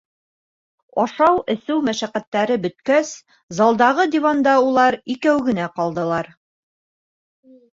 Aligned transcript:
Ашау-эсеү 1.03 1.75
мәшәҡәттәре 1.89 2.57
бөткәс, 2.63 3.11
залдағы 3.59 4.09
диванда 4.17 4.57
улар 4.71 4.99
икәү 5.17 5.37
генә 5.51 5.69
ҡалдылар. 5.77 6.33